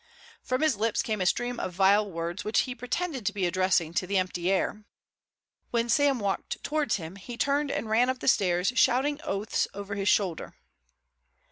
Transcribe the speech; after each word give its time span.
From 0.41 0.61
his 0.63 0.77
lips 0.77 1.03
came 1.03 1.21
a 1.21 1.27
stream 1.27 1.59
of 1.59 1.73
vile 1.73 2.09
words 2.09 2.43
which 2.43 2.61
he 2.61 2.73
pretended 2.73 3.23
to 3.23 3.31
be 3.33 3.45
addressing 3.45 3.93
to 3.93 4.07
the 4.07 4.17
empty 4.17 4.49
air. 4.49 4.83
When 5.69 5.89
Sam 5.89 6.17
walked 6.17 6.63
towards 6.63 6.95
him 6.95 7.17
he 7.17 7.37
turned 7.37 7.69
and 7.69 7.87
ran 7.87 8.09
up 8.09 8.17
the 8.17 8.27
stairs, 8.27 8.73
shouting 8.75 9.21
oaths 9.23 9.67
over 9.75 9.93
his 9.93 10.09
shoulder. 10.09 10.55